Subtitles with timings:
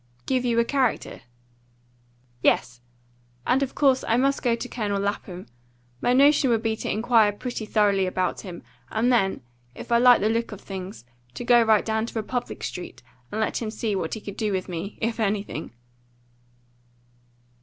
[0.25, 1.21] "Give you a character?"
[2.41, 2.81] "Yes.
[3.45, 5.45] And of course I must go to Colonel Lapham.
[6.01, 9.41] My notion would be to inquire pretty thoroughly about him, and then,
[9.75, 13.39] if I liked the look of things, to go right down to Republic Street and
[13.39, 15.71] let him see what he could do with me, if anything."